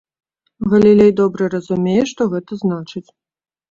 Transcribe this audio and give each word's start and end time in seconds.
Галілей 0.71 1.13
добра 1.21 1.43
разумее, 1.59 2.01
што 2.15 2.21
гэта 2.35 2.63
значыць. 2.67 3.09